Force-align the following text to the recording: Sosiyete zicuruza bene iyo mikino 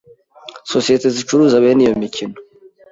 Sosiyete 0.71 1.07
zicuruza 1.15 1.63
bene 1.63 1.81
iyo 1.85 1.93
mikino 2.01 2.35